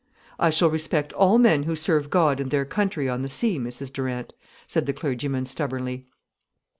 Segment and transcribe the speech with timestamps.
[0.39, 3.93] "I shall respect all men who serve God and their country on the sea, Mrs
[3.93, 4.33] Durant,"
[4.65, 6.07] said the clergyman stubbornly.